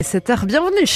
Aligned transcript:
7h, 0.00 0.46
bienvenue 0.46 0.86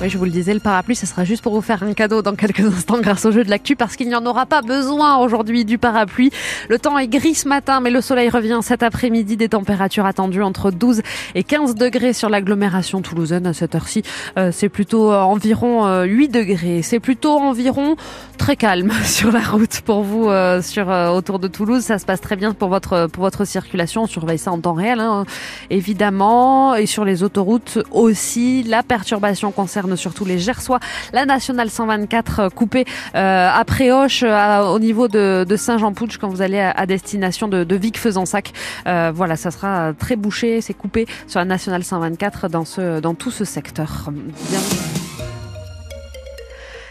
Oui, 0.00 0.08
je 0.08 0.16
vous 0.16 0.26
le 0.26 0.30
disais, 0.30 0.54
le 0.54 0.60
parapluie, 0.60 0.94
ce 0.94 1.06
sera 1.06 1.24
juste 1.24 1.42
pour 1.42 1.52
vous 1.52 1.60
faire 1.60 1.82
un 1.82 1.92
cadeau 1.92 2.22
dans 2.22 2.36
quelques 2.36 2.60
instants 2.76 3.00
grâce 3.00 3.24
au 3.24 3.32
jeu 3.32 3.42
de 3.42 3.50
l'actu 3.50 3.74
parce 3.74 3.96
qu'il 3.96 4.06
n'y 4.06 4.14
en 4.14 4.24
aura 4.26 4.46
pas 4.46 4.62
besoin 4.62 5.18
aujourd'hui 5.18 5.64
du 5.64 5.76
parapluie. 5.76 6.30
Le 6.68 6.78
temps 6.78 6.96
est 6.98 7.08
gris 7.08 7.34
ce 7.34 7.48
matin, 7.48 7.80
mais 7.80 7.90
le 7.90 8.00
soleil 8.00 8.28
revient 8.28 8.60
cet 8.62 8.84
après-midi. 8.84 9.36
Des 9.36 9.48
températures 9.48 10.06
attendues 10.06 10.44
entre 10.44 10.70
12 10.70 11.02
et 11.34 11.42
15 11.42 11.74
degrés 11.74 12.12
sur 12.12 12.28
l'agglomération 12.28 13.02
toulousaine 13.02 13.44
à 13.48 13.52
cette 13.52 13.74
heure-ci. 13.74 14.04
Euh, 14.36 14.52
c'est 14.52 14.68
plutôt 14.68 15.10
euh, 15.10 15.18
environ 15.18 16.04
8 16.04 16.28
euh, 16.28 16.40
degrés. 16.42 16.82
C'est 16.82 17.00
plutôt 17.00 17.36
environ 17.36 17.96
très 18.36 18.54
calme 18.54 18.92
sur 19.04 19.32
la 19.32 19.40
route 19.40 19.80
pour 19.80 20.02
vous 20.02 20.30
sur 20.62 20.86
autour 20.86 21.40
de 21.40 21.48
Toulouse. 21.48 21.82
Ça 21.82 21.98
se 21.98 22.06
passe 22.06 22.20
très 22.20 22.36
bien 22.36 22.52
pour 22.52 22.68
votre 22.68 23.08
pour 23.08 23.24
votre 23.24 23.44
circulation. 23.44 24.04
On 24.04 24.06
surveille 24.06 24.38
ça 24.38 24.52
en 24.52 24.60
temps 24.60 24.74
réel, 24.74 25.00
hein, 25.00 25.24
évidemment, 25.70 26.76
et 26.76 26.86
sur 26.86 27.04
les 27.04 27.24
autoroutes 27.24 27.80
aussi. 27.90 28.62
La 28.62 28.84
perturbation 28.84 29.50
concerne 29.50 29.87
surtout 29.96 30.24
les 30.24 30.38
Gersois. 30.38 30.80
La 31.12 31.26
nationale 31.26 31.70
124 31.70 32.40
euh, 32.40 32.48
coupée 32.50 32.84
euh, 33.14 33.48
après 33.52 33.92
Hoche 33.92 34.22
euh, 34.22 34.60
au 34.62 34.78
niveau 34.78 35.08
de, 35.08 35.46
Saint-Jean-Pouche 35.56 36.18
quand 36.18 36.28
vous 36.28 36.42
allez 36.42 36.60
à, 36.60 36.86
destination 36.86 37.48
de, 37.48 37.64
de 37.64 37.76
Vic-Fezensac. 37.76 38.52
voilà, 38.84 39.36
ça 39.36 39.50
sera 39.50 39.92
très 39.94 40.16
bouché, 40.16 40.60
c'est 40.60 40.74
coupé 40.74 41.06
sur 41.26 41.40
la 41.40 41.44
nationale 41.44 41.84
124 41.84 42.48
dans 42.48 42.64
ce 42.64 43.00
dans 43.00 43.14
tout 43.14 43.30
ce 43.30 43.44
secteur. 43.44 44.10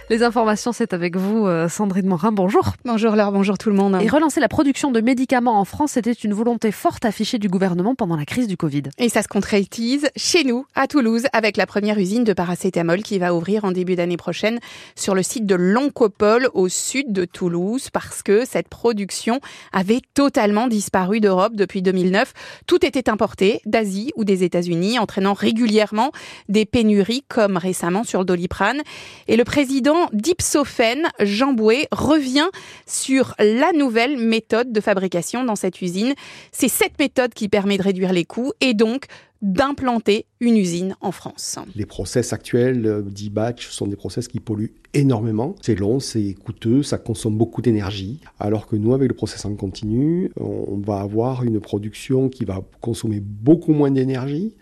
Les 0.09 0.23
informations, 0.23 0.71
c'est 0.71 0.93
avec 0.93 1.17
vous, 1.17 1.47
euh, 1.47 1.67
Sandrine 1.67 2.07
Morin. 2.07 2.31
Bonjour. 2.31 2.75
Bonjour 2.85 3.17
Laure, 3.17 3.33
bonjour 3.33 3.57
tout 3.57 3.69
le 3.69 3.75
monde. 3.75 3.97
Et 4.01 4.07
relancer 4.07 4.39
la 4.39 4.47
production 4.47 4.89
de 4.89 5.01
médicaments 5.01 5.59
en 5.59 5.65
France, 5.65 5.91
c'était 5.91 6.13
une 6.13 6.33
volonté 6.33 6.71
forte 6.71 7.03
affichée 7.03 7.39
du 7.39 7.49
gouvernement 7.49 7.93
pendant 7.93 8.15
la 8.15 8.23
crise 8.23 8.47
du 8.47 8.55
Covid. 8.55 8.83
Et 8.99 9.09
ça 9.09 9.21
se 9.21 9.27
concrétise 9.27 10.09
chez 10.15 10.45
nous, 10.45 10.65
à 10.75 10.87
Toulouse, 10.87 11.25
avec 11.33 11.57
la 11.57 11.65
première 11.65 11.99
usine 11.99 12.23
de 12.23 12.31
paracétamol 12.31 13.03
qui 13.03 13.19
va 13.19 13.35
ouvrir 13.35 13.65
en 13.65 13.71
début 13.71 13.97
d'année 13.97 14.15
prochaine 14.15 14.59
sur 14.95 15.13
le 15.13 15.23
site 15.23 15.45
de 15.45 15.55
Loncopole 15.55 16.47
au 16.53 16.69
sud 16.69 17.11
de 17.11 17.25
Toulouse 17.25 17.89
parce 17.91 18.23
que 18.23 18.45
cette 18.45 18.69
production 18.69 19.41
avait 19.73 19.99
totalement 20.13 20.67
disparu 20.67 21.19
d'Europe 21.19 21.53
depuis 21.53 21.81
2009. 21.81 22.31
Tout 22.65 22.85
était 22.85 23.09
importé 23.09 23.59
d'Asie 23.65 24.13
ou 24.15 24.23
des 24.23 24.45
États-Unis, 24.45 24.99
entraînant 24.99 25.33
régulièrement 25.33 26.13
des 26.47 26.65
pénuries 26.65 27.25
comme 27.27 27.57
récemment 27.57 28.05
sur 28.05 28.19
le 28.19 28.25
Doliprane. 28.25 28.83
Et 29.27 29.35
le 29.35 29.43
président 29.43 29.96
d'Ipsophène, 30.13 31.07
Jean 31.19 31.53
Bouet, 31.53 31.87
revient 31.91 32.47
sur 32.85 33.35
la 33.39 33.71
nouvelle 33.73 34.17
méthode 34.17 34.71
de 34.71 34.81
fabrication 34.81 35.43
dans 35.43 35.55
cette 35.55 35.81
usine. 35.81 36.13
C'est 36.51 36.69
cette 36.69 36.97
méthode 36.99 37.33
qui 37.33 37.49
permet 37.49 37.77
de 37.77 37.83
réduire 37.83 38.13
les 38.13 38.25
coûts 38.25 38.53
et 38.61 38.73
donc 38.73 39.05
d'implanter 39.41 40.25
une 40.39 40.57
usine 40.57 40.95
en 41.01 41.11
France. 41.11 41.59
Les 41.75 41.85
process 41.85 42.33
actuels 42.33 42.85
euh, 42.85 43.01
d'e-batch 43.01 43.69
sont 43.69 43.87
des 43.87 43.95
process 43.95 44.27
qui 44.27 44.39
polluent 44.39 44.73
énormément. 44.93 45.55
C'est 45.61 45.75
long, 45.75 45.99
c'est 45.99 46.33
coûteux, 46.33 46.81
ça 46.81 46.97
consomme 46.97 47.37
beaucoup 47.37 47.61
d'énergie. 47.61 48.19
Alors 48.39 48.65
que 48.65 48.75
nous, 48.75 48.93
avec 48.93 49.09
le 49.09 49.15
process 49.15 49.45
en 49.45 49.55
continu, 49.55 50.31
on 50.39 50.77
va 50.77 51.01
avoir 51.01 51.43
une 51.43 51.59
production 51.59 52.29
qui 52.29 52.45
va 52.45 52.61
consommer 52.81 53.19
beaucoup 53.19 53.73
moins 53.73 53.91
d'énergie. 53.91 54.55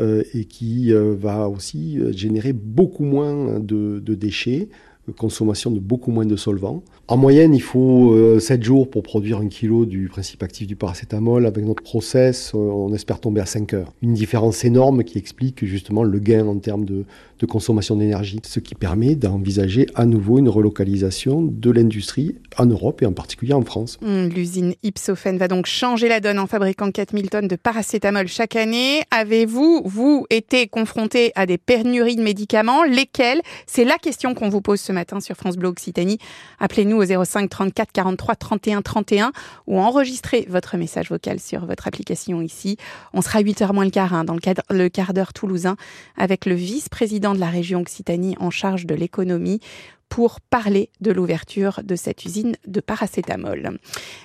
Euh, 0.00 0.24
et 0.34 0.46
qui 0.46 0.92
euh, 0.92 1.14
va 1.16 1.48
aussi 1.48 2.00
euh, 2.00 2.10
générer 2.10 2.52
beaucoup 2.52 3.04
moins 3.04 3.60
de, 3.60 4.00
de 4.00 4.14
déchets, 4.16 4.68
consommation 5.16 5.70
de 5.70 5.78
beaucoup 5.78 6.10
moins 6.10 6.26
de 6.26 6.34
solvants. 6.34 6.82
En 7.06 7.18
moyenne, 7.18 7.54
il 7.54 7.60
faut 7.60 8.40
7 8.40 8.62
jours 8.62 8.88
pour 8.88 9.02
produire 9.02 9.38
un 9.38 9.48
kilo 9.48 9.84
du 9.84 10.08
principe 10.08 10.42
actif 10.42 10.66
du 10.66 10.74
paracétamol. 10.74 11.44
Avec 11.44 11.62
notre 11.62 11.82
process, 11.82 12.54
on 12.54 12.94
espère 12.94 13.20
tomber 13.20 13.42
à 13.42 13.46
5 13.46 13.74
heures. 13.74 13.92
Une 14.00 14.14
différence 14.14 14.64
énorme 14.64 15.04
qui 15.04 15.18
explique 15.18 15.66
justement 15.66 16.02
le 16.02 16.18
gain 16.18 16.46
en 16.46 16.58
termes 16.58 16.86
de, 16.86 17.04
de 17.40 17.46
consommation 17.46 17.96
d'énergie, 17.96 18.40
ce 18.44 18.60
qui 18.60 18.74
permet 18.74 19.16
d'envisager 19.16 19.86
à 19.94 20.06
nouveau 20.06 20.38
une 20.38 20.48
relocalisation 20.48 21.42
de 21.42 21.70
l'industrie 21.70 22.36
en 22.58 22.66
Europe 22.66 23.02
et 23.02 23.06
en 23.06 23.12
particulier 23.12 23.52
en 23.52 23.62
France. 23.62 23.98
Hum, 24.02 24.28
l'usine 24.28 24.74
Ipsophène 24.82 25.38
va 25.38 25.48
donc 25.48 25.66
changer 25.66 26.08
la 26.08 26.20
donne 26.20 26.38
en 26.38 26.46
fabriquant 26.46 26.90
4000 26.90 27.30
tonnes 27.30 27.48
de 27.48 27.56
paracétamol 27.56 28.28
chaque 28.28 28.56
année. 28.56 29.02
Avez-vous, 29.10 29.82
vous, 29.84 30.26
été 30.30 30.68
confronté 30.68 31.32
à 31.34 31.46
des 31.46 31.58
pénuries 31.58 32.16
de 32.16 32.22
médicaments? 32.22 32.84
Lesquels 32.84 33.40
C'est 33.66 33.84
la 33.84 33.98
question 33.98 34.34
qu'on 34.34 34.48
vous 34.48 34.60
pose 34.60 34.80
ce 34.80 34.92
matin 34.92 35.20
sur 35.20 35.36
France 35.36 35.56
Bleu 35.56 35.68
Occitanie. 35.68 36.18
Appelez-nous 36.60 36.93
au 36.96 37.24
05 37.24 37.48
34 37.48 37.92
43 37.92 38.36
31 38.36 38.82
31 38.82 39.32
ou 39.66 39.78
enregistrez 39.78 40.46
votre 40.48 40.76
message 40.76 41.10
vocal 41.10 41.40
sur 41.40 41.66
votre 41.66 41.86
application 41.86 42.40
ici. 42.40 42.76
On 43.12 43.22
sera 43.22 43.40
8h 43.40 43.72
moins 43.72 43.84
le 43.84 43.90
quart 43.90 44.14
hein, 44.14 44.24
dans 44.24 44.34
le, 44.34 44.40
cadre, 44.40 44.62
le 44.70 44.88
quart 44.88 45.14
d'heure 45.14 45.32
toulousain 45.32 45.76
avec 46.16 46.46
le 46.46 46.54
vice-président 46.54 47.34
de 47.34 47.40
la 47.40 47.48
région 47.48 47.80
Occitanie 47.80 48.36
en 48.40 48.50
charge 48.50 48.86
de 48.86 48.94
l'économie 48.94 49.60
pour 50.08 50.40
parler 50.40 50.90
de 51.00 51.12
l'ouverture 51.12 51.80
de 51.82 51.96
cette 51.96 52.24
usine 52.24 52.56
de 52.66 52.80
paracétamol. 52.80 53.78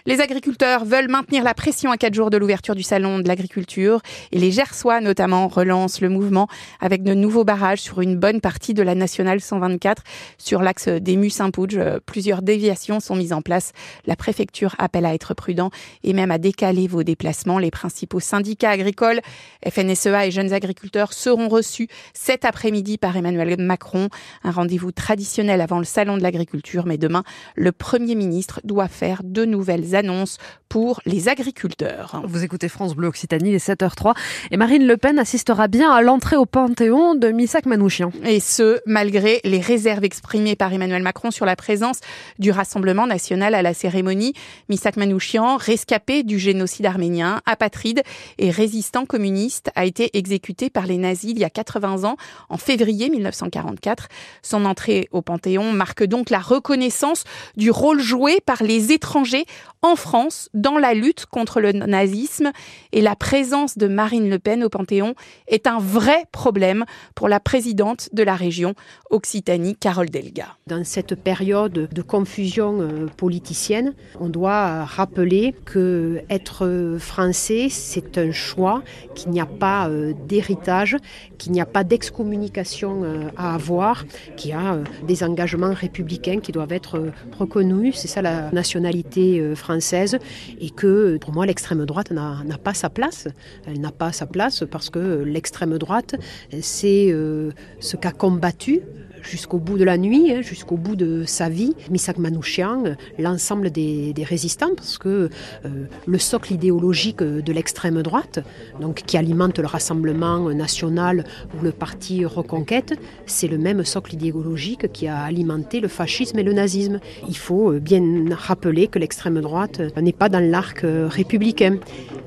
Les 0.06 0.22
agriculteurs 0.22 0.85
veulent 0.85 1.09
maintenir 1.09 1.44
la 1.44 1.53
pression 1.53 1.91
à 1.91 1.97
quatre 1.97 2.13
jours 2.13 2.29
de 2.29 2.38
l'ouverture 2.38 2.75
du 2.75 2.84
salon 2.84 3.19
de 3.19 3.28
l'agriculture 3.28 4.01
et 4.31 4.39
les 4.39 4.51
Gersois 4.51 5.01
notamment 5.01 5.47
relancent 5.47 6.01
le 6.01 6.09
mouvement 6.09 6.47
avec 6.79 7.03
de 7.03 7.13
nouveaux 7.13 7.44
barrages 7.44 7.81
sur 7.81 8.01
une 8.01 8.18
bonne 8.18 8.41
partie 8.41 8.73
de 8.73 8.84
la 8.84 8.95
nationale 8.95 9.41
124 9.41 10.03
sur 10.38 10.62
l'axe 10.62 10.88
des 10.88 11.29
saint 11.29 11.51
pouge 11.51 11.79
Plusieurs 12.06 12.41
déviations 12.41 13.00
sont 13.00 13.16
mises 13.16 13.34
en 13.34 13.41
place. 13.41 13.73
La 14.06 14.16
préfecture 14.16 14.75
appelle 14.78 15.06
à 15.06 15.13
être 15.13 15.34
prudent 15.34 15.69
et 16.03 16.13
même 16.13 16.31
à 16.31 16.38
décaler 16.38 16.88
vos 16.88 17.03
déplacements. 17.03 17.59
Les 17.59 17.72
principaux 17.72 18.19
syndicats 18.19 18.69
agricoles, 18.72 19.22
FNSEA 19.68 20.28
et 20.28 20.31
jeunes 20.31 20.53
agriculteurs 20.53 21.13
seront 21.13 21.50
reçus 21.50 21.88
cet 22.13 22.45
après-midi 22.45 22.97
par 22.97 23.18
Emmanuel 23.18 23.59
Macron. 23.59 24.09
Un 24.44 24.51
rendez-vous 24.51 24.91
traditionnel 24.91 25.62
avant 25.69 25.78
le 25.78 25.85
salon 25.85 26.18
de 26.18 26.24
l'agriculture, 26.24 26.88
mais 26.88 26.97
demain, 26.97 27.24
le 27.56 27.72
Premier 27.72 28.16
ministre 28.16 28.59
doit 28.63 28.88
faire 28.88 29.22
de 29.24 29.46
nouvelles 29.46 29.96
annonces 29.96 30.40
pour 30.68 31.00
les 31.06 31.30
agriculteurs. 31.30 32.22
Vous 32.25 32.44
écoutez 32.44 32.69
France 32.69 32.96
Bleu 32.96 33.07
Occitanie, 33.07 33.52
les 33.52 33.59
7h03, 33.59 34.16
et 34.50 34.57
Marine 34.57 34.88
Le 34.88 34.97
Pen 34.97 35.19
assistera 35.19 35.68
bien 35.68 35.91
à 35.91 36.02
l'entrée 36.02 36.35
au 36.38 36.46
Panthéon 36.46 37.13
de 37.13 37.30
Missak 37.30 37.68
Manouchian. 37.68 38.12
Et 38.24 38.40
ce, 38.40 38.80
malgré 38.88 39.41
les 39.44 39.59
réserves 39.59 40.03
exprimées 40.03 40.56
par 40.56 40.74
Emmanuel 40.74 41.03
Macron 41.03 41.30
sur 41.30 41.46
la 41.46 41.56
présence 41.56 42.00
du 42.40 42.50
Rassemblement 42.50 43.06
national 43.06 43.53
à 43.53 43.62
la 43.62 43.74
cérémonie. 43.75 44.34
Missak 44.69 44.97
Manouchian, 44.97 45.57
rescapé 45.57 46.24
du 46.24 46.40
génocide 46.40 46.86
arménien, 46.88 47.41
apatride 47.46 48.01
et 48.40 48.50
résistant 48.50 49.06
communiste, 49.06 49.72
a 49.75 49.86
été 49.86 50.18
exécuté 50.18 50.69
par 50.72 50.88
les 50.88 50.97
nazis 50.97 51.31
il 51.31 51.40
y 51.40 51.44
a 51.44 51.50
80 51.50 52.06
ans, 52.06 52.16
en 52.50 52.57
février 52.57 53.09
1944. 53.09 54.07
Son 54.41 54.66
entrée 54.66 55.07
au 55.12 55.22
Panthéon 55.22 55.58
marque 55.73 56.03
donc 56.03 56.29
la 56.29 56.39
reconnaissance 56.39 57.23
du 57.57 57.71
rôle 57.71 58.01
joué 58.01 58.39
par 58.45 58.63
les 58.63 58.91
étrangers 58.91 59.45
en 59.81 59.95
France 59.95 60.49
dans 60.53 60.77
la 60.77 60.93
lutte 60.93 61.25
contre 61.25 61.61
le 61.61 61.71
nazisme 61.71 62.51
et 62.91 63.01
la 63.01 63.15
présence 63.15 63.77
de 63.77 63.87
Marine 63.87 64.29
Le 64.29 64.39
Pen 64.39 64.63
au 64.63 64.69
Panthéon 64.69 65.15
est 65.47 65.67
un 65.67 65.79
vrai 65.79 66.25
problème 66.31 66.85
pour 67.15 67.29
la 67.29 67.39
présidente 67.39 68.09
de 68.13 68.23
la 68.23 68.35
région 68.35 68.73
Occitanie, 69.09 69.75
Carole 69.75 70.09
Delga. 70.09 70.57
Dans 70.67 70.83
cette 70.83 71.15
période 71.15 71.89
de 71.91 72.01
confusion 72.01 72.81
euh, 72.81 73.07
politicienne, 73.17 73.93
on 74.19 74.29
doit 74.29 74.83
rappeler 74.83 75.55
que 75.65 76.21
être 76.29 76.97
français, 76.99 77.67
c'est 77.69 78.17
un 78.17 78.31
choix, 78.31 78.83
qu'il 79.15 79.31
n'y 79.31 79.41
a 79.41 79.45
pas 79.45 79.87
euh, 79.87 80.13
d'héritage, 80.27 80.97
qu'il 81.37 81.51
n'y 81.53 81.61
a 81.61 81.65
pas 81.65 81.83
d'excommunication 81.83 83.03
euh, 83.03 83.29
à 83.37 83.55
avoir, 83.55 84.05
qu'il 84.35 84.51
y 84.51 84.53
a 84.53 84.77
des 85.07 85.23
engagements 85.23 85.48
républicains 85.57 86.39
qui 86.39 86.51
doivent 86.51 86.71
être 86.71 86.97
euh, 86.97 87.11
reconnus. 87.37 87.95
C'est 87.95 88.07
ça 88.07 88.21
la 88.21 88.51
nationalité 88.51 89.39
euh, 89.39 89.55
française. 89.55 90.17
Et 90.59 90.69
que 90.69 91.17
pour 91.17 91.33
moi, 91.33 91.45
l'extrême 91.45 91.85
droite 91.85 92.12
n'a 92.12 92.57
pas 92.63 92.74
sa 92.74 92.89
place. 92.89 93.27
Elle 93.68 93.79
n'a 93.79 93.91
pas 93.91 94.12
sa 94.12 94.25
place 94.25 94.63
parce 94.69 94.89
que 94.89 95.24
l'extrême 95.24 95.77
droite, 95.77 96.15
c'est 96.62 97.07
euh, 97.12 97.51
ce 97.79 97.95
qu'a 97.95 98.12
combattu 98.12 98.81
jusqu'au 99.21 99.57
bout 99.57 99.77
de 99.77 99.83
la 99.83 99.98
nuit, 99.98 100.31
hein, 100.31 100.42
jusqu'au 100.42 100.77
bout 100.77 100.95
de 100.95 101.24
sa 101.25 101.50
vie, 101.50 101.75
Misak 101.89 102.18
Manouchian, 102.18 102.95
l'ensemble 103.18 103.69
des, 103.71 104.13
résistants, 104.19 104.75
parce 104.75 104.98
que 104.98 105.30
euh, 105.66 105.86
le 106.06 106.18
socle 106.18 106.54
idéologique 106.54 107.24
de 107.24 107.54
l'extrême 107.54 108.01
droite, 108.01 108.39
donc 108.81 109.04
qui 109.06 109.18
alimente 109.18 109.60
le 109.60 109.66
Rassemblement 109.66 110.50
national 110.54 111.24
ou 111.57 111.63
le 111.63 111.71
parti 111.71 112.25
Reconquête, 112.25 112.94
c'est 113.25 113.48
le 113.48 113.57
même 113.57 113.83
socle 113.86 114.13
idéologique 114.13 114.92
qui 114.92 115.07
a 115.07 115.22
alimenté 115.22 115.80
le 115.80 115.88
fascisme 115.88 116.38
et 116.39 116.44
le 116.44 116.54
nazisme. 116.54 117.00
Il 117.27 117.38
faut 117.38 117.72
euh, 117.72 117.80
bien 117.80 118.04
rappeler 118.31 118.88
que 118.88 119.00
l'extrême 119.00 119.39
droite 119.42 119.81
n'est 119.98 120.12
pas 120.13 120.30
dans 120.30 120.44
l'arc 120.44 120.83
euh, 120.83 121.07
républicain. 121.07 121.77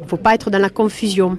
Il 0.00 0.05
ne 0.05 0.09
faut 0.09 0.17
pas 0.17 0.35
être 0.35 0.50
dans 0.50 0.59
la 0.59 0.71
confusion. 0.71 1.37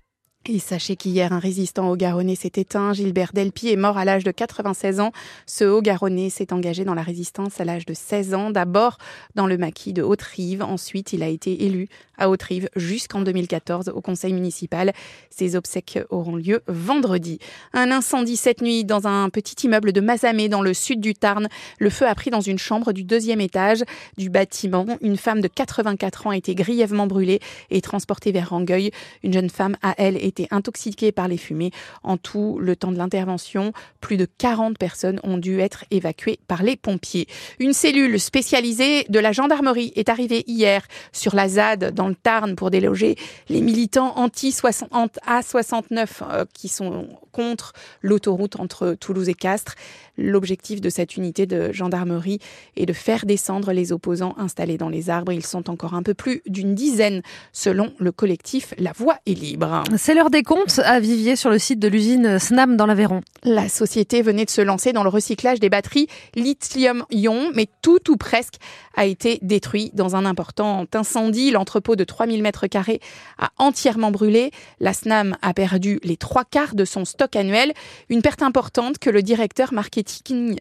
Et 0.49 0.59
sachez 0.59 0.97
qu'hier, 0.97 1.31
un 1.31 1.39
résistant 1.39 1.89
haut-garonnais 1.89 2.35
s'est 2.35 2.51
éteint. 2.57 2.91
Gilbert 2.91 3.31
Delpy 3.33 3.69
est 3.69 3.77
mort 3.77 3.97
à 3.97 4.03
l'âge 4.03 4.25
de 4.25 4.31
96 4.31 4.99
ans. 4.99 5.13
Ce 5.45 5.63
haut-garonnais 5.63 6.29
s'est 6.29 6.51
engagé 6.51 6.83
dans 6.83 6.95
la 6.95 7.01
résistance 7.01 7.61
à 7.61 7.63
l'âge 7.63 7.85
de 7.85 7.93
16 7.93 8.33
ans. 8.33 8.51
D'abord 8.51 8.97
dans 9.35 9.47
le 9.47 9.57
maquis 9.57 9.93
de 9.93 10.03
Haute-Rive. 10.03 10.61
Ensuite, 10.61 11.13
il 11.13 11.23
a 11.23 11.29
été 11.29 11.63
élu 11.63 11.87
à 12.17 12.29
Haute-Rive 12.29 12.69
jusqu'en 12.75 13.21
2014 13.21 13.93
au 13.95 14.01
conseil 14.01 14.33
municipal. 14.33 14.91
Ses 15.29 15.55
obsèques 15.55 15.99
auront 16.09 16.35
lieu 16.35 16.61
vendredi. 16.67 17.39
Un 17.71 17.89
incendie 17.91 18.35
cette 18.35 18.61
nuit 18.61 18.83
dans 18.83 19.07
un 19.07 19.29
petit 19.29 19.65
immeuble 19.65 19.93
de 19.93 20.01
Mazamé 20.01 20.49
dans 20.49 20.61
le 20.61 20.73
sud 20.73 20.99
du 20.99 21.13
Tarn. 21.13 21.47
Le 21.79 21.89
feu 21.89 22.05
a 22.05 22.15
pris 22.15 22.31
dans 22.31 22.41
une 22.41 22.59
chambre 22.59 22.91
du 22.91 23.05
deuxième 23.05 23.39
étage 23.39 23.85
du 24.17 24.29
bâtiment. 24.29 24.85
Une 24.99 25.15
femme 25.15 25.39
de 25.39 25.47
84 25.47 26.27
ans 26.27 26.31
a 26.31 26.37
été 26.37 26.53
grièvement 26.53 27.07
brûlée 27.07 27.39
et 27.71 27.79
transportée 27.79 28.33
vers 28.33 28.49
Rangueil. 28.49 28.91
Une 29.23 29.31
jeune 29.31 29.49
femme 29.49 29.77
à 29.81 29.95
elle 29.97 30.17
est 30.17 30.32
été 30.33 30.47
intoxiqués 30.51 31.11
par 31.11 31.27
les 31.27 31.37
fumées. 31.37 31.69
En 32.01 32.17
tout, 32.17 32.57
le 32.59 32.75
temps 32.75 32.91
de 32.91 32.97
l'intervention, 32.97 33.71
plus 34.01 34.17
de 34.17 34.25
40 34.25 34.77
personnes 34.77 35.19
ont 35.23 35.37
dû 35.37 35.59
être 35.59 35.85
évacuées 35.91 36.39
par 36.47 36.63
les 36.63 36.75
pompiers. 36.75 37.27
Une 37.59 37.73
cellule 37.73 38.19
spécialisée 38.19 39.05
de 39.09 39.19
la 39.19 39.31
gendarmerie 39.31 39.93
est 39.95 40.09
arrivée 40.09 40.43
hier 40.47 40.87
sur 41.11 41.35
la 41.35 41.47
ZAD 41.47 41.93
dans 41.93 42.07
le 42.07 42.15
Tarn 42.15 42.55
pour 42.55 42.71
déloger 42.71 43.15
les 43.49 43.61
militants 43.61 44.17
anti-A69 44.17 46.07
euh, 46.21 46.45
qui 46.53 46.67
sont 46.67 47.07
contre 47.31 47.73
l'autoroute 48.01 48.59
entre 48.59 48.95
Toulouse 48.99 49.29
et 49.29 49.33
Castres. 49.33 49.75
L'objectif 50.15 50.79
de 50.79 50.89
cette 50.89 51.17
unité 51.17 51.47
de 51.47 51.71
gendarmerie 51.71 52.37
est 52.75 52.85
de 52.85 52.93
faire 52.93 53.25
descendre 53.25 53.73
les 53.73 53.91
opposants 53.91 54.35
installés 54.37 54.77
dans 54.77 54.89
les 54.89 55.09
arbres. 55.09 55.31
Ils 55.31 55.45
sont 55.45 55.71
encore 55.71 55.95
un 55.95 56.03
peu 56.03 56.13
plus 56.13 56.43
d'une 56.45 56.75
dizaine 56.75 57.23
selon 57.51 57.93
le 57.97 58.11
collectif 58.11 58.75
La 58.77 58.91
Voix 58.91 59.17
est 59.25 59.33
libre. 59.33 59.83
C'est 59.97 60.13
l'heure 60.13 60.29
des 60.29 60.43
comptes 60.43 60.79
à 60.85 60.99
Vivier 60.99 61.35
sur 61.35 61.49
le 61.49 61.57
site 61.57 61.79
de 61.79 61.87
l'usine 61.87 62.37
Snam 62.37 62.77
dans 62.77 62.85
l'Aveyron. 62.85 63.21
La 63.43 63.69
société 63.69 64.21
venait 64.21 64.45
de 64.45 64.51
se 64.51 64.61
lancer 64.61 64.93
dans 64.93 65.03
le 65.03 65.09
recyclage 65.09 65.59
des 65.59 65.69
batteries 65.69 66.07
lithium-ion, 66.35 67.49
mais 67.55 67.67
tout 67.81 68.11
ou 68.11 68.15
presque 68.15 68.55
a 68.95 69.05
été 69.05 69.39
détruit 69.41 69.89
dans 69.95 70.15
un 70.15 70.25
important 70.25 70.85
incendie. 70.93 71.49
L'entrepôt 71.49 71.95
de 71.95 72.03
3000 72.03 72.43
mètres 72.43 72.67
carrés 72.67 72.99
a 73.39 73.49
entièrement 73.57 74.11
brûlé. 74.11 74.51
La 74.79 74.93
SNAM 74.93 75.37
a 75.41 75.53
perdu 75.55 75.99
les 76.03 76.17
trois 76.17 76.43
quarts 76.43 76.75
de 76.75 76.85
son 76.85 77.03
stock 77.03 77.35
annuel, 77.35 77.73
une 78.09 78.21
perte 78.21 78.43
importante 78.43 78.99
que 78.99 79.09
le 79.09 79.23
directeur 79.23 79.73
marketing 79.73 80.02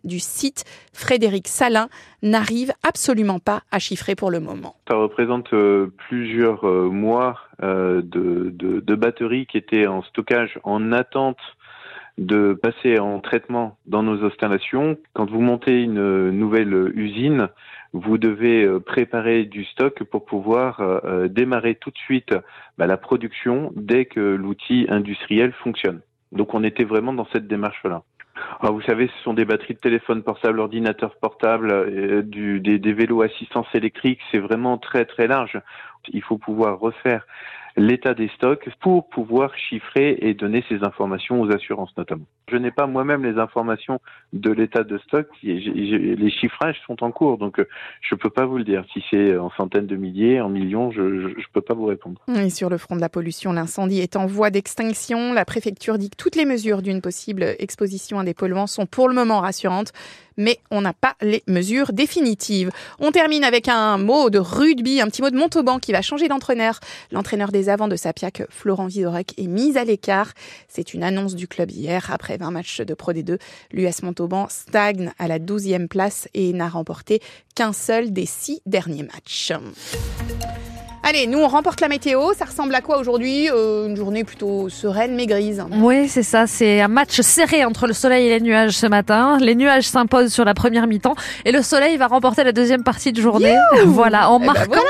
du 0.04 0.18
site, 0.18 0.64
Frédéric 0.92 1.48
Salin, 1.48 1.88
n'arrive 2.22 2.72
absolument 2.82 3.38
pas 3.38 3.62
à 3.70 3.78
chiffrer 3.78 4.14
pour 4.14 4.30
le 4.30 4.40
moment. 4.40 4.76
Ça 4.88 4.96
représente 4.96 5.52
euh, 5.52 5.92
plusieurs 6.08 6.64
euh, 6.66 6.88
mois 6.88 7.38
euh, 7.62 8.02
de, 8.02 8.52
de, 8.54 8.94
batteries 8.94 9.46
qui 9.46 9.58
étaient 9.58 9.86
en 9.86 10.02
stockage 10.02 10.58
en 10.62 10.92
attente 10.92 11.38
de 12.18 12.52
passer 12.52 12.98
en 12.98 13.20
traitement 13.20 13.78
dans 13.86 14.02
nos 14.02 14.24
installations. 14.24 14.98
Quand 15.14 15.30
vous 15.30 15.40
montez 15.40 15.82
une 15.82 16.30
nouvelle 16.30 16.92
usine, 16.94 17.48
vous 17.94 18.18
devez 18.18 18.68
préparer 18.80 19.44
du 19.44 19.64
stock 19.64 20.02
pour 20.04 20.26
pouvoir 20.26 20.82
démarrer 21.30 21.74
tout 21.74 21.90
de 21.90 21.96
suite 21.96 22.34
bah, 22.76 22.86
la 22.86 22.98
production 22.98 23.72
dès 23.76 24.04
que 24.04 24.20
l'outil 24.20 24.86
industriel 24.90 25.52
fonctionne. 25.64 26.00
Donc 26.32 26.54
on 26.54 26.64
était 26.64 26.84
vraiment 26.84 27.12
dans 27.12 27.26
cette 27.32 27.46
démarche-là. 27.46 28.02
Ah, 28.60 28.70
vous 28.70 28.82
savez, 28.82 29.08
ce 29.08 29.22
sont 29.24 29.34
des 29.34 29.44
batteries 29.44 29.74
de 29.74 29.80
téléphone 29.80 30.22
portable, 30.22 30.60
ordinateur 30.60 31.16
portable, 31.16 31.70
euh, 31.70 32.22
des, 32.22 32.78
des 32.78 32.92
vélos 32.92 33.22
assistance 33.22 33.66
électrique. 33.74 34.20
C'est 34.30 34.38
vraiment 34.38 34.78
très 34.78 35.04
très 35.04 35.26
large. 35.26 35.60
Il 36.12 36.22
faut 36.22 36.38
pouvoir 36.38 36.78
refaire 36.78 37.26
l'état 37.76 38.14
des 38.14 38.28
stocks 38.36 38.68
pour 38.80 39.08
pouvoir 39.08 39.56
chiffrer 39.56 40.18
et 40.20 40.34
donner 40.34 40.64
ces 40.68 40.82
informations 40.84 41.40
aux 41.40 41.50
assurances 41.50 41.96
notamment. 41.96 42.24
Je 42.50 42.56
n'ai 42.56 42.70
pas 42.70 42.86
moi-même 42.86 43.24
les 43.24 43.38
informations 43.38 44.00
de 44.32 44.50
l'état 44.50 44.84
de 44.84 44.98
stock. 44.98 45.26
Les 45.42 46.30
chiffrages 46.30 46.76
sont 46.86 47.02
en 47.02 47.10
cours, 47.10 47.38
donc 47.38 47.58
euh, 47.58 47.68
je 48.02 48.14
ne 48.14 48.20
peux 48.20 48.30
pas 48.30 48.44
vous 48.44 48.58
le 48.58 48.64
dire. 48.64 48.84
Si 48.92 49.02
c'est 49.10 49.36
en 49.38 49.50
centaines 49.50 49.86
de 49.86 49.96
milliers, 49.96 50.40
en 50.40 50.48
millions, 50.48 50.90
je 50.90 51.00
ne 51.00 51.52
peux 51.52 51.60
pas 51.60 51.74
vous 51.74 51.86
répondre. 51.86 52.20
Et 52.36 52.50
sur 52.50 52.68
le 52.68 52.78
front 52.78 52.96
de 52.96 53.00
la 53.00 53.08
pollution, 53.08 53.52
l'incendie 53.52 54.00
est 54.00 54.16
en 54.16 54.26
voie 54.26 54.50
d'extinction. 54.50 55.32
La 55.32 55.44
préfecture 55.44 55.98
dit 55.98 56.10
que 56.10 56.16
toutes 56.16 56.36
les 56.36 56.44
mesures 56.44 56.82
d'une 56.82 57.00
possible 57.00 57.44
exposition 57.58 58.18
à 58.18 58.24
des 58.24 58.34
polluants 58.34 58.66
sont 58.66 58.86
pour 58.86 59.08
le 59.08 59.14
moment 59.14 59.40
rassurantes 59.40 59.92
mais 60.36 60.58
on 60.70 60.80
n'a 60.80 60.92
pas 60.92 61.14
les 61.20 61.42
mesures 61.46 61.92
définitives. 61.92 62.70
On 62.98 63.10
termine 63.10 63.44
avec 63.44 63.68
un 63.68 63.98
mot 63.98 64.30
de 64.30 64.38
rugby, 64.38 65.00
un 65.00 65.06
petit 65.06 65.22
mot 65.22 65.30
de 65.30 65.36
Montauban 65.36 65.78
qui 65.78 65.92
va 65.92 66.02
changer 66.02 66.28
d'entraîneur. 66.28 66.80
L'entraîneur 67.10 67.52
des 67.52 67.68
avants 67.68 67.88
de 67.88 67.96
Sapiac, 67.96 68.42
Florent 68.50 68.86
Vidorek, 68.86 69.34
est 69.38 69.46
mis 69.46 69.76
à 69.78 69.84
l'écart. 69.84 70.32
C'est 70.68 70.94
une 70.94 71.02
annonce 71.02 71.34
du 71.34 71.48
club 71.48 71.70
hier. 71.70 72.10
Après 72.10 72.36
20 72.36 72.50
matchs 72.50 72.80
de 72.80 72.94
Pro 72.94 73.12
D2, 73.12 73.38
l'US 73.72 74.02
Montauban 74.02 74.46
stagne 74.48 75.12
à 75.18 75.28
la 75.28 75.38
12e 75.38 75.88
place 75.88 76.28
et 76.34 76.52
n'a 76.52 76.68
remporté 76.68 77.20
qu'un 77.54 77.72
seul 77.72 78.12
des 78.12 78.26
six 78.26 78.60
derniers 78.66 79.04
matchs. 79.04 79.52
Allez, 81.04 81.26
nous 81.26 81.38
on 81.38 81.48
remporte 81.48 81.80
la 81.80 81.88
météo. 81.88 82.32
Ça 82.38 82.44
ressemble 82.44 82.74
à 82.74 82.80
quoi 82.80 82.98
aujourd'hui? 82.98 83.48
Euh, 83.50 83.88
Une 83.88 83.96
journée 83.96 84.22
plutôt 84.22 84.68
sereine 84.68 85.16
mais 85.16 85.26
grise. 85.26 85.64
Oui, 85.72 86.08
c'est 86.08 86.22
ça. 86.22 86.46
C'est 86.46 86.80
un 86.80 86.88
match 86.88 87.20
serré 87.20 87.64
entre 87.64 87.88
le 87.88 87.92
soleil 87.92 88.26
et 88.26 88.30
les 88.30 88.40
nuages 88.40 88.72
ce 88.72 88.86
matin. 88.86 89.36
Les 89.40 89.56
nuages 89.56 89.88
s'imposent 89.88 90.32
sur 90.32 90.44
la 90.44 90.54
première 90.54 90.86
mi-temps 90.86 91.16
et 91.44 91.50
le 91.50 91.62
soleil 91.62 91.96
va 91.96 92.06
remporter 92.06 92.44
la 92.44 92.52
deuxième 92.52 92.84
partie 92.84 93.12
de 93.12 93.20
journée. 93.20 93.56
voilà, 93.86 94.30
en 94.30 94.36
eh 94.36 94.46
ben 94.46 94.52
marquant 94.52 94.80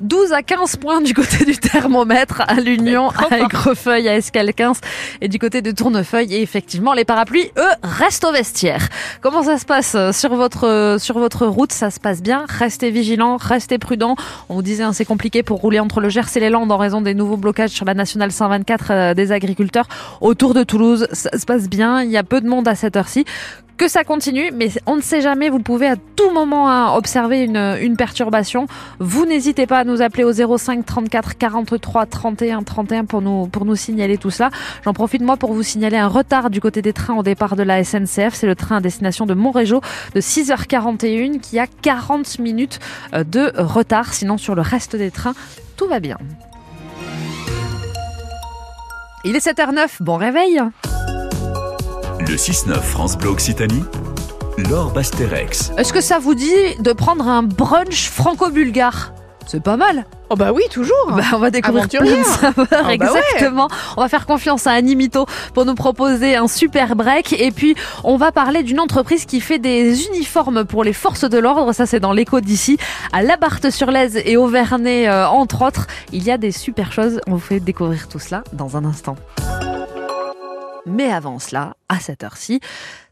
12 0.00 0.32
à 0.32 0.42
15 0.42 0.76
points 0.76 1.00
du 1.02 1.14
côté 1.14 1.44
du 1.44 1.56
thermomètre 1.56 2.42
à 2.48 2.54
l'Union, 2.54 3.10
à 3.10 3.38
Aigrefeuille, 3.38 4.08
à 4.08 4.16
Escalquins 4.16 4.72
et 5.20 5.28
du 5.28 5.38
côté 5.38 5.62
de 5.62 5.70
Tournefeuille. 5.70 6.34
Et 6.34 6.42
effectivement, 6.42 6.94
les 6.94 7.04
parapluies, 7.04 7.52
eux, 7.58 7.72
restent 7.82 8.24
au 8.24 8.32
vestiaire. 8.32 8.88
Comment 9.20 9.44
ça 9.44 9.58
se 9.58 9.66
passe 9.66 9.94
euh, 9.94 10.10
sur 10.10 10.34
votre 10.34 10.66
euh, 10.66 10.98
sur 10.98 11.18
votre 11.18 11.46
route? 11.46 11.72
Ça 11.72 11.90
se 11.90 12.00
passe 12.00 12.22
bien? 12.22 12.44
Restez 12.48 12.90
vigilants, 12.90 13.36
restez 13.36 13.78
prudents. 13.78 14.16
On 14.48 14.54
vous 14.54 14.62
disait, 14.62 14.82
hein, 14.82 14.92
c'est 14.92 15.04
compliqué 15.04 15.42
pour 15.42 15.59
rouler 15.60 15.78
entre 15.78 16.00
le 16.00 16.08
Gers 16.08 16.36
et 16.36 16.40
les 16.40 16.50
Landes 16.50 16.72
en 16.72 16.76
raison 16.76 17.00
des 17.00 17.14
nouveaux 17.14 17.36
blocages 17.36 17.70
sur 17.70 17.84
la 17.84 17.94
nationale 17.94 18.32
124 18.32 18.90
euh, 18.90 19.14
des 19.14 19.30
agriculteurs 19.32 19.86
autour 20.20 20.54
de 20.54 20.62
Toulouse. 20.62 21.06
Ça 21.12 21.36
se 21.38 21.46
passe 21.46 21.68
bien, 21.68 22.02
il 22.02 22.10
y 22.10 22.16
a 22.16 22.24
peu 22.24 22.40
de 22.40 22.48
monde 22.48 22.66
à 22.66 22.74
cette 22.74 22.96
heure-ci 22.96 23.24
que 23.80 23.88
ça 23.88 24.04
continue, 24.04 24.50
mais 24.54 24.68
on 24.84 24.96
ne 24.96 25.00
sait 25.00 25.22
jamais. 25.22 25.48
Vous 25.48 25.58
pouvez 25.58 25.86
à 25.86 25.96
tout 25.96 26.30
moment 26.32 26.68
hein, 26.68 26.94
observer 26.94 27.44
une, 27.44 27.96
perturbation. 27.96 28.66
Vous 28.98 29.24
n'hésitez 29.24 29.66
pas 29.66 29.78
à 29.78 29.84
nous 29.84 30.02
appeler 30.02 30.22
au 30.22 30.32
05 30.58 30.84
34 30.84 31.38
43 31.38 32.04
31 32.04 32.62
31 32.62 33.06
pour 33.06 33.22
nous 33.22 33.46
pour 33.46 33.64
nous 33.64 33.76
signaler 33.76 34.18
tout 34.18 34.28
cela. 34.28 34.50
J'en 34.84 34.92
profite 34.92 35.22
moi 35.22 35.38
pour 35.38 35.54
vous 35.54 35.62
signaler 35.62 35.96
un 35.96 36.08
retard 36.08 36.50
du 36.50 36.60
côté 36.60 36.82
des 36.82 36.92
trains 36.92 37.16
au 37.16 37.22
départ 37.22 37.56
de 37.56 37.62
la 37.62 37.82
SNCF. 37.82 38.34
C'est 38.34 38.46
le 38.46 38.54
train 38.54 38.76
à 38.76 38.80
destination 38.80 39.24
de 39.24 39.32
Montrégeau 39.32 39.80
de 40.14 40.20
6h41 40.20 41.40
qui 41.40 41.58
a 41.58 41.66
40 41.66 42.38
minutes 42.38 42.80
euh, 43.14 43.24
de 43.24 43.50
retard. 43.56 44.12
Sinon 44.12 44.36
sur 44.36 44.54
le 44.54 44.60
reste 44.60 44.94
des 44.94 45.10
trains, 45.10 45.34
tout 45.78 45.88
va 45.88 46.00
bien. 46.00 46.18
Il 49.24 49.34
est 49.34 49.46
7h09, 49.46 50.02
bon 50.02 50.16
réveil 50.16 50.60
le 52.30 52.36
6-9 52.36 52.80
France 52.80 53.18
Bleu 53.18 53.30
Occitanie, 53.30 53.82
Laure 54.56 54.92
Basterex. 54.92 55.72
Est-ce 55.76 55.92
que 55.92 56.00
ça 56.00 56.20
vous 56.20 56.34
dit 56.34 56.54
de 56.78 56.92
prendre 56.92 57.26
un 57.26 57.42
brunch 57.42 58.08
franco-bulgare? 58.08 59.12
C'est 59.48 59.60
pas 59.60 59.76
mal. 59.76 60.06
Oh 60.28 60.36
bah 60.36 60.52
oui, 60.52 60.62
toujours. 60.70 60.94
Bah, 61.08 61.24
on 61.34 61.38
va 61.38 61.50
découvrir 61.50 61.88
plein 61.88 62.04
de 62.04 62.22
saveurs, 62.22 62.66
oh 62.70 62.86
bah 62.86 62.94
exactement. 62.94 63.68
On 63.96 64.02
va 64.02 64.08
faire 64.08 64.26
confiance 64.26 64.68
à 64.68 64.70
Animito 64.70 65.26
pour 65.54 65.64
nous 65.64 65.74
proposer 65.74 66.36
un 66.36 66.46
super 66.46 66.94
break. 66.94 67.32
Et 67.32 67.50
puis, 67.50 67.74
on 68.04 68.16
va 68.16 68.30
parler 68.30 68.62
d'une 68.62 68.78
entreprise 68.78 69.24
qui 69.24 69.40
fait 69.40 69.58
des 69.58 70.06
uniformes 70.06 70.64
pour 70.64 70.84
les 70.84 70.92
forces 70.92 71.24
de 71.24 71.38
l'ordre. 71.38 71.72
Ça, 71.72 71.84
c'est 71.84 71.98
dans 71.98 72.12
l'écho 72.12 72.40
d'ici, 72.40 72.78
à 73.12 73.24
Labarthe-sur-Lèze 73.24 74.22
et 74.24 74.36
Auvernay, 74.36 75.08
euh, 75.08 75.26
entre 75.26 75.62
autres. 75.62 75.88
Il 76.12 76.22
y 76.22 76.30
a 76.30 76.38
des 76.38 76.52
super 76.52 76.92
choses. 76.92 77.20
On 77.26 77.32
vous 77.32 77.40
fait 77.40 77.58
découvrir 77.58 78.06
tout 78.06 78.20
cela 78.20 78.44
dans 78.52 78.76
un 78.76 78.84
instant. 78.84 79.16
Mais 80.86 81.10
avant 81.10 81.38
cela, 81.38 81.76
à 81.88 81.98
cette 82.00 82.24
heure-ci, 82.24 82.60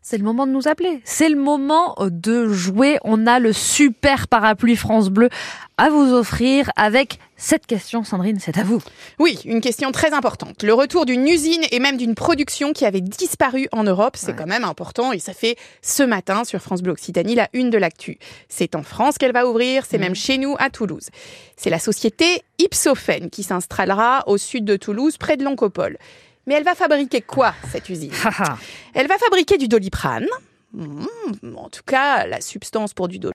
c'est 0.03 0.17
le 0.17 0.25
moment 0.25 0.47
de 0.47 0.53
nous 0.53 0.69
appeler. 0.69 1.03
C'est 1.05 1.29
le 1.29 1.37
moment 1.37 1.95
de 2.01 2.49
jouer. 2.49 2.99
On 3.05 3.27
a 3.27 3.39
le 3.39 3.53
super 3.53 4.27
parapluie 4.27 4.75
France 4.75 5.11
Bleu 5.11 5.29
à 5.77 5.91
vous 5.91 6.15
offrir 6.15 6.71
avec 6.77 7.19
cette 7.37 7.67
question, 7.67 8.05
Sandrine, 8.05 8.39
c'est 8.41 8.57
à 8.57 8.65
vous. 8.65 8.81
Oui, 9.19 9.39
une 9.45 9.61
question 9.61 9.93
très 9.93 10.15
importante. 10.15 10.63
Le 10.63 10.73
retour 10.73 11.05
d'une 11.05 11.29
usine 11.29 11.63
et 11.71 11.79
même 11.79 11.99
d'une 11.99 12.15
production 12.15 12.73
qui 12.73 12.87
avait 12.87 13.03
disparu 13.03 13.69
en 13.71 13.85
Europe, 13.85 14.17
c'est 14.17 14.35
quand 14.35 14.47
même 14.47 14.65
important 14.65 15.13
et 15.13 15.19
ça 15.19 15.35
fait 15.35 15.57
ce 15.83 16.03
matin 16.03 16.45
sur 16.45 16.61
France 16.61 16.83
Bleu 16.83 16.93
Occitanie 16.93 17.35
la 17.35 17.49
une 17.53 17.69
de 17.69 17.77
l'actu. 17.77 18.19
C'est 18.49 18.75
en 18.75 18.83
France 18.83 19.19
qu'elle 19.19 19.33
va 19.33 19.47
ouvrir, 19.47 19.85
c'est 19.87 19.99
même 19.99 20.13
mmh. 20.13 20.17
chez 20.17 20.39
nous 20.39 20.57
à 20.59 20.71
Toulouse. 20.71 21.11
C'est 21.57 21.71
la 21.71 21.79
société 21.79 22.43
Ipsophène 22.59 23.29
qui 23.29 23.43
s'installera 23.43 24.25
au 24.27 24.39
sud 24.39 24.65
de 24.65 24.77
Toulouse, 24.77 25.19
près 25.19 25.37
de 25.37 25.45
l'Oncopole. 25.45 25.99
Mais 26.49 26.55
elle 26.55 26.65
va 26.65 26.75
fabriquer 26.75 27.21
quoi, 27.21 27.53
cette 27.71 27.91
usine? 27.91 28.11
Elle 28.95 29.07
va 29.07 29.19
fabriquer 29.19 29.59
du 29.59 29.69
doliprane. 29.69 30.27
Hmm, 30.73 31.05
en 31.55 31.69
tout 31.69 31.83
cas, 31.85 32.27
la 32.27 32.41
substance 32.41 32.95
pour 32.95 33.07
du 33.07 33.19
doliprane 33.19 33.27